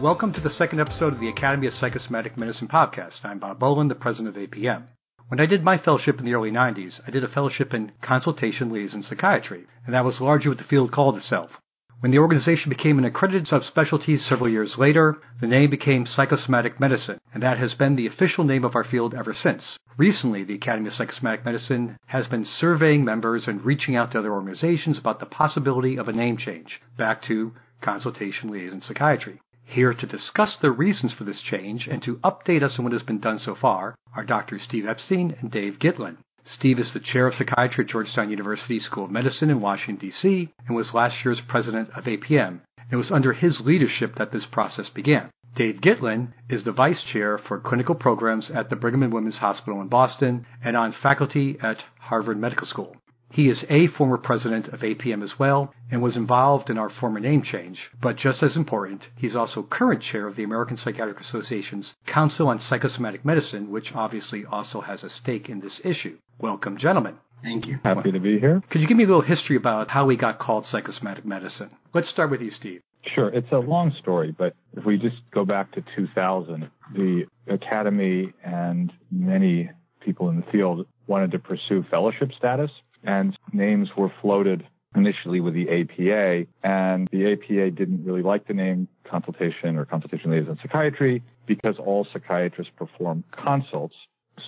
[0.00, 3.24] Welcome to the second episode of the Academy of Psychosomatic Medicine podcast.
[3.24, 4.88] I'm Bob Boland, the president of APM.
[5.28, 8.70] When I did my fellowship in the early 90s, I did a fellowship in consultation
[8.70, 11.52] liaison psychiatry, and that was largely what the field called itself.
[12.00, 17.18] When the organization became an accredited subspecialty several years later, the name became psychosomatic medicine,
[17.32, 19.78] and that has been the official name of our field ever since.
[19.96, 24.34] Recently, the Academy of Psychosomatic Medicine has been surveying members and reaching out to other
[24.34, 29.40] organizations about the possibility of a name change back to consultation liaison psychiatry.
[29.66, 33.02] Here to discuss the reasons for this change and to update us on what has
[33.02, 34.58] been done so far are Dr.
[34.58, 36.18] Steve Epstein and Dave Gitlin.
[36.44, 40.52] Steve is the chair of psychiatry at Georgetown University School of Medicine in Washington, D.C.,
[40.66, 42.60] and was last year's president of APM.
[42.90, 45.30] It was under his leadership that this process began.
[45.56, 49.80] Dave Gitlin is the vice chair for clinical programs at the Brigham and Women's Hospital
[49.80, 52.96] in Boston and on faculty at Harvard Medical School.
[53.34, 57.18] He is a former president of APM as well and was involved in our former
[57.18, 61.94] name change, but just as important, he's also current chair of the American Psychiatric Association's
[62.06, 66.16] Council on Psychosomatic Medicine, which obviously also has a stake in this issue.
[66.38, 67.16] Welcome, gentlemen.
[67.42, 67.80] Thank you.
[67.84, 68.62] Happy to be here.
[68.70, 71.70] Could you give me a little history about how we got called psychosomatic medicine?
[71.92, 72.82] Let's start with you, Steve.
[73.16, 73.30] Sure.
[73.30, 78.92] It's a long story, but if we just go back to 2000, the Academy and
[79.10, 79.70] many
[80.04, 82.70] people in the field wanted to pursue fellowship status
[83.04, 88.54] and names were floated initially with the APA, and the APA didn't really like the
[88.54, 93.96] name consultation or consultation liaison psychiatry because all psychiatrists perform consults.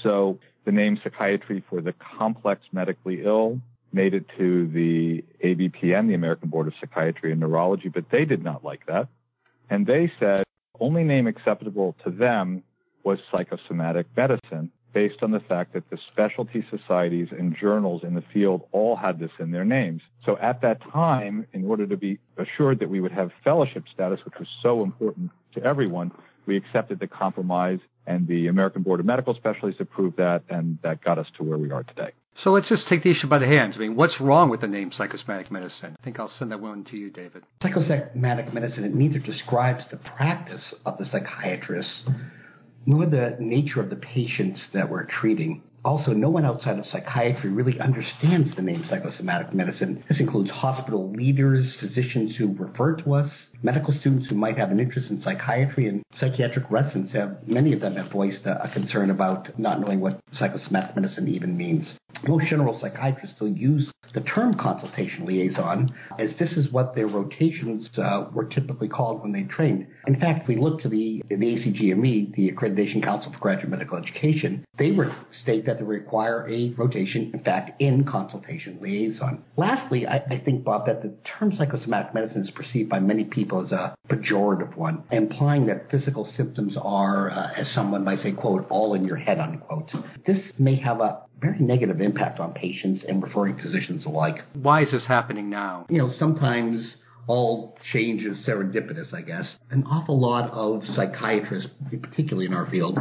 [0.02, 3.60] So the name psychiatry for the complex medically ill
[3.92, 8.42] made it to the ABPN, the American Board of Psychiatry and Neurology, but they did
[8.42, 9.08] not like that.
[9.70, 10.44] And they said
[10.78, 12.62] only name acceptable to them
[13.04, 18.24] was psychosomatic medicine based on the fact that the specialty societies and journals in the
[18.32, 20.00] field all had this in their names.
[20.24, 24.20] So at that time, in order to be assured that we would have fellowship status,
[24.24, 26.12] which was so important to everyone,
[26.46, 31.04] we accepted the compromise and the American Board of Medical Specialties approved that and that
[31.04, 32.12] got us to where we are today.
[32.42, 33.74] So let's just take the issue by the hands.
[33.76, 35.94] I mean, what's wrong with the name psychosomatic medicine?
[36.00, 37.42] I think I'll send that one to you, David.
[37.62, 42.08] Psychosomatic medicine, it neither describes the practice of the psychiatrist
[42.86, 45.62] nor the nature of the patients that we're treating.
[45.86, 50.02] Also, no one outside of psychiatry really understands the name psychosomatic medicine.
[50.08, 53.30] This includes hospital leaders, physicians who refer to us,
[53.62, 57.80] medical students who might have an interest in psychiatry, and psychiatric residents have, many of
[57.80, 61.94] them have voiced a, a concern about not knowing what psychosomatic medicine even means.
[62.26, 67.88] Most general psychiatrists still use the term consultation liaison, as this is what their rotations
[67.98, 69.86] uh, were typically called when they trained.
[70.06, 73.98] In fact, if we look to the, the ACGME, the Accreditation Council for Graduate Medical
[73.98, 79.42] Education, they re- state that they require a rotation, in fact, in consultation liaison.
[79.56, 83.64] Lastly, I, I think, Bob, that the term psychosomatic medicine is perceived by many people
[83.64, 88.66] as a pejorative one, implying that physical symptoms are, uh, as someone might say, quote,
[88.70, 89.90] all in your head, unquote.
[90.26, 94.36] This may have a very negative impact on patients and referring physicians alike.
[94.54, 95.86] Why is this happening now?
[95.90, 99.46] You know, sometimes all change is serendipitous, I guess.
[99.70, 102.98] An awful lot of psychiatrists, particularly in our field,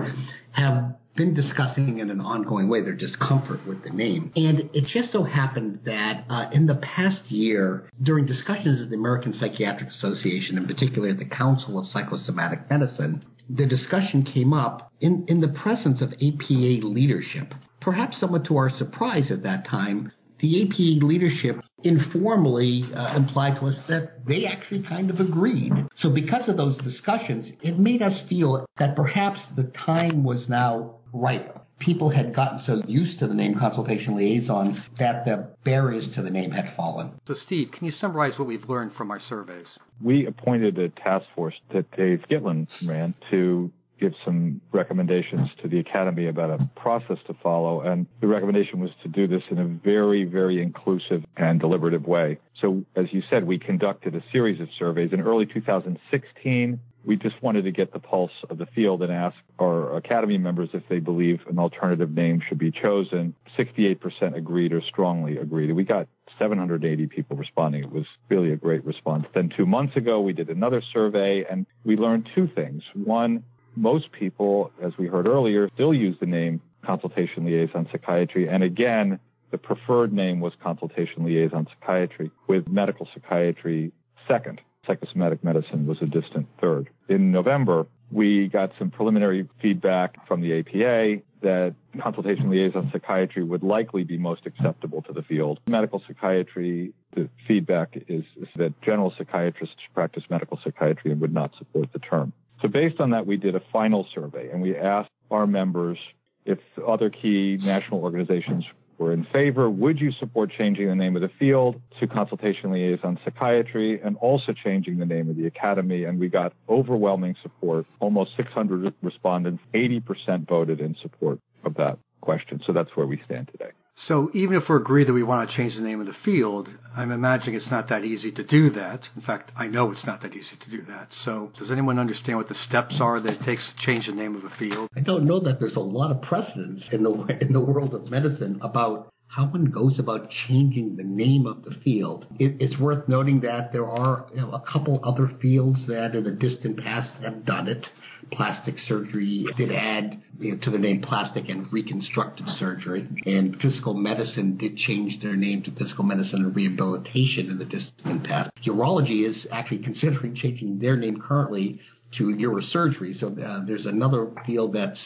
[0.51, 4.31] have been discussing in an ongoing way their discomfort with the name.
[4.35, 8.95] And it just so happened that uh, in the past year, during discussions at the
[8.95, 14.91] American Psychiatric Association, in particular at the Council of Psychosomatic Medicine, the discussion came up
[14.99, 17.53] in, in the presence of APA leadership.
[17.79, 23.67] Perhaps somewhat to our surprise at that time, the APA leadership informally uh, implied to
[23.67, 25.71] us that they actually kind of agreed.
[25.97, 30.95] So, because of those discussions, it made us feel that perhaps the time was now
[31.13, 31.59] ripe.
[31.77, 36.29] People had gotten so used to the name consultation liaisons that the barriers to the
[36.29, 37.11] name had fallen.
[37.27, 39.67] So, Steve, can you summarize what we've learned from our surveys?
[40.01, 45.79] We appointed a task force that Dave Gitlin ran to give some recommendations to the
[45.79, 47.81] Academy about a process to follow.
[47.81, 52.39] And the recommendation was to do this in a very, very inclusive and deliberative way.
[52.61, 55.11] So, as you said, we conducted a series of surveys.
[55.13, 59.35] In early 2016, we just wanted to get the pulse of the field and ask
[59.59, 63.35] our Academy members if they believe an alternative name should be chosen.
[63.57, 65.71] 68% agreed or strongly agreed.
[65.73, 66.07] We got
[66.39, 67.83] 780 people responding.
[67.83, 69.25] It was really a great response.
[69.33, 72.83] Then two months ago, we did another survey and we learned two things.
[72.93, 73.43] One,
[73.75, 78.47] most people, as we heard earlier, still use the name consultation liaison psychiatry.
[78.47, 79.19] And again,
[79.51, 83.91] the preferred name was consultation liaison psychiatry with medical psychiatry
[84.27, 84.61] second.
[84.85, 86.89] Psychosomatic medicine was a distant third.
[87.09, 93.63] In November, we got some preliminary feedback from the APA that consultation liaison psychiatry would
[93.63, 95.59] likely be most acceptable to the field.
[95.67, 101.51] Medical psychiatry, the feedback is, is that general psychiatrists practice medical psychiatry and would not
[101.57, 102.33] support the term.
[102.61, 105.97] So based on that, we did a final survey and we asked our members
[106.45, 108.65] if other key national organizations
[108.97, 113.19] were in favor, would you support changing the name of the field to consultation liaison
[113.25, 116.05] psychiatry and also changing the name of the academy?
[116.05, 117.85] And we got overwhelming support.
[117.99, 122.61] Almost 600 respondents, 80% voted in support of that question.
[122.65, 123.71] So that's where we stand today.
[123.97, 126.67] So even if we agree that we want to change the name of the field,
[126.95, 129.07] I'm imagining it's not that easy to do that.
[129.15, 131.07] In fact, I know it's not that easy to do that.
[131.23, 134.35] So does anyone understand what the steps are that it takes to change the name
[134.35, 134.89] of a field?
[134.95, 138.11] I don't know that there's a lot of precedence in the in the world of
[138.11, 142.25] medicine about how one goes about changing the name of the field.
[142.39, 146.23] It, it's worth noting that there are you know, a couple other fields that in
[146.23, 147.85] the distant past have done it.
[148.31, 153.93] Plastic surgery did add you know, to the name plastic and reconstructive surgery, and physical
[153.93, 158.49] medicine did change their name to physical medicine and rehabilitation in the distant past.
[158.65, 161.79] Urology is actually considering changing their name currently
[162.17, 163.13] to neurosurgery.
[163.19, 164.99] So uh, there's another field that's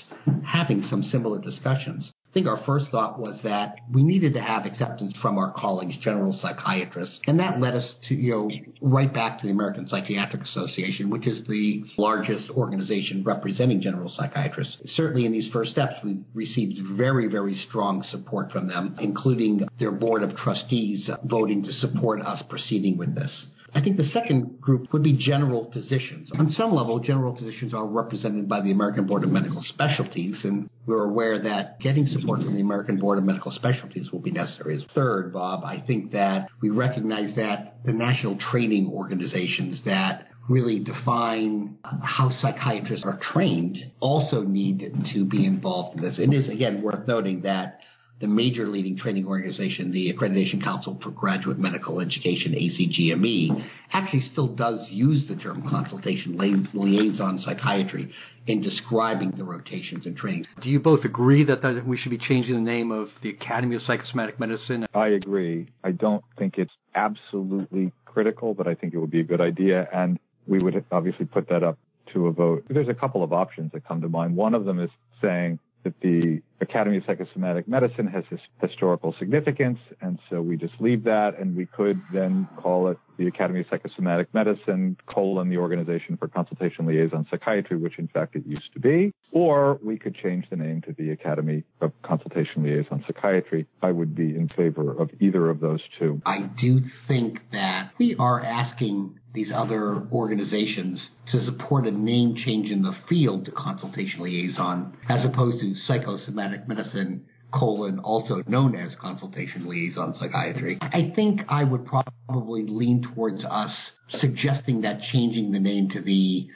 [0.46, 2.14] having some similar discussions.
[2.30, 5.98] I think our first thought was that we needed to have acceptance from our colleagues,
[5.98, 10.44] general psychiatrists, and that led us to, you know, right back to the American Psychiatric
[10.44, 14.78] Association, which is the largest organization representing general psychiatrists.
[14.96, 19.92] Certainly in these first steps, we received very, very strong support from them, including their
[19.92, 23.48] board of trustees voting to support us proceeding with this.
[23.74, 26.30] I think the second group would be general physicians.
[26.38, 30.70] On some level, general physicians are represented by the American Board of Medical Specialties, and
[30.86, 34.86] we're aware that getting support from the American Board of Medical Specialties will be necessary.
[34.94, 41.78] Third, Bob, I think that we recognize that the national training organizations that really define
[41.84, 46.18] how psychiatrists are trained also need to be involved in this.
[46.18, 47.82] It is, again, worth noting that
[48.20, 54.48] the major leading training organization, the Accreditation Council for Graduate Medical Education, ACGME, actually still
[54.48, 56.38] does use the term consultation
[56.74, 58.12] liaison psychiatry
[58.48, 60.48] in describing the rotations and trainings.
[60.62, 63.76] Do you both agree that, that we should be changing the name of the Academy
[63.76, 64.86] of Psychosomatic Medicine?
[64.94, 65.68] I agree.
[65.84, 69.88] I don't think it's absolutely critical, but I think it would be a good idea.
[69.94, 71.78] And we would obviously put that up
[72.14, 72.66] to a vote.
[72.70, 74.36] There's a couple of options that come to mind.
[74.36, 74.90] One of them is
[75.22, 80.74] saying that the Academy of Psychosomatic Medicine has this historical significance, and so we just
[80.80, 85.58] leave that, and we could then call it the Academy of Psychosomatic Medicine, colon, the
[85.58, 90.16] Organization for Consultation Liaison Psychiatry, which in fact it used to be, or we could
[90.16, 93.66] change the name to the Academy of Consultation Liaison Psychiatry.
[93.82, 96.22] I would be in favor of either of those two.
[96.26, 102.72] I do think that we are asking these other organizations to support a name change
[102.72, 108.96] in the field to consultation liaison as opposed to psychosomatic medicine colon also known as
[109.00, 110.78] consultation liaison psychiatry.
[110.82, 113.76] I think I would probably lean towards us
[114.10, 116.48] suggesting that changing the name to the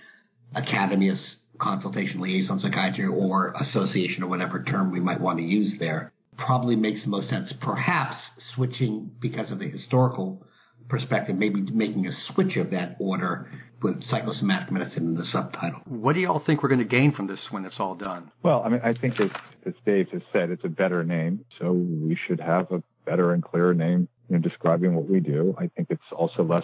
[0.55, 1.17] Academy of
[1.59, 6.75] Consultation Liaison Psychiatry or association or whatever term we might want to use there probably
[6.75, 7.53] makes the most sense.
[7.61, 8.15] Perhaps
[8.55, 10.43] switching because of the historical
[10.89, 13.49] perspective, maybe making a switch of that order
[13.81, 15.81] with psychosomatic medicine in the subtitle.
[15.85, 18.31] What do you all think we're going to gain from this when it's all done?
[18.41, 19.29] Well, I mean, I think as,
[19.65, 23.43] as Dave has said, it's a better name, so we should have a better and
[23.43, 25.55] clearer name in describing what we do.
[25.57, 26.63] I think it's also less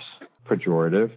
[0.50, 1.12] pejorative.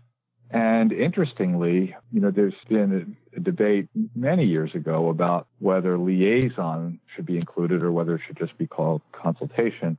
[0.50, 7.00] And interestingly, you know, there's been a, a, debate many years ago about whether liaison
[7.16, 9.96] should be included or whether it should just be called consultation.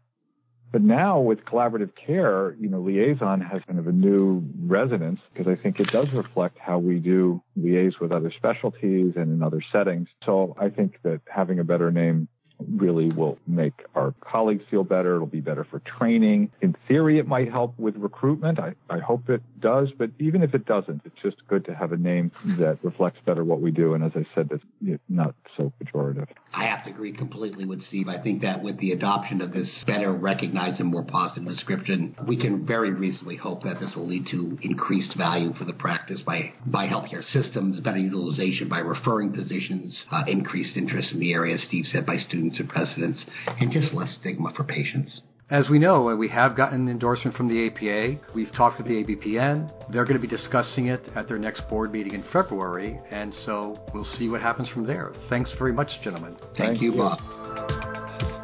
[0.74, 5.48] But now with collaborative care, you know, liaison has kind of a new resonance because
[5.48, 9.62] I think it does reflect how we do liaise with other specialties and in other
[9.72, 10.08] settings.
[10.26, 12.28] So I think that having a better name
[12.60, 15.16] really will make our colleagues feel better.
[15.16, 16.52] It'll be better for training.
[16.62, 18.60] In theory, it might help with recruitment.
[18.60, 21.92] I, I hope it does, but even if it doesn't, it's just good to have
[21.92, 23.94] a name that reflects better what we do.
[23.94, 26.28] And as I said, that's not so pejorative.
[26.54, 28.08] I have to agree completely with Steve.
[28.08, 32.38] I think that with the adoption of this better recognized and more positive description, we
[32.38, 36.54] can very reasonably hope that this will lead to increased value for the practice by,
[36.66, 41.64] by healthcare systems, better utilization by referring physicians, uh, increased interest in the area, as
[41.64, 43.26] Steve said, by students students and residents,
[43.60, 45.22] and just less stigma for patients.
[45.50, 48.20] As we know, we have gotten endorsement from the APA.
[48.34, 49.92] We've talked with the ABPN.
[49.92, 53.76] They're going to be discussing it at their next board meeting in February, and so
[53.94, 55.12] we'll see what happens from there.
[55.28, 56.36] Thanks very much, gentlemen.
[56.56, 58.43] Thank, Thank you, Bob.